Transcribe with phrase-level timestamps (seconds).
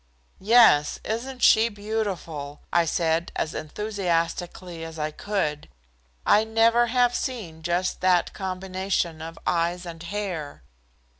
[0.39, 5.69] "Yes, isn't she beautiful," I said as enthusiastically as I could.
[6.25, 10.63] "I never have seen just that combination of eyes and hair."